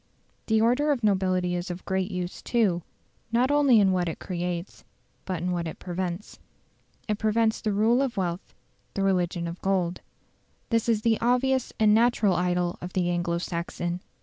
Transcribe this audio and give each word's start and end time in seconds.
The 0.47 0.59
order 0.59 0.91
of 0.91 1.03
nobility 1.03 1.53
is 1.53 1.69
of 1.69 1.85
great 1.85 2.09
use, 2.09 2.41
too, 2.41 2.81
not 3.31 3.51
only 3.51 3.79
in 3.79 3.91
what 3.91 4.09
it 4.09 4.17
creates, 4.17 4.83
but 5.25 5.43
in 5.43 5.51
what 5.51 5.67
it 5.67 5.77
prevents. 5.77 6.39
It 7.07 7.19
prevents 7.19 7.61
the 7.61 7.71
rule 7.71 8.01
of 8.01 8.17
wealth 8.17 8.55
the 8.95 9.03
religion 9.03 9.47
of 9.47 9.61
gold. 9.61 10.01
This 10.71 10.89
is 10.89 11.03
the 11.03 11.21
obvious 11.21 11.71
and 11.79 11.93
natural 11.93 12.33
idol 12.33 12.79
of 12.81 12.93
the 12.93 13.11
Anglo 13.11 13.37
Saxon. 13.37 14.01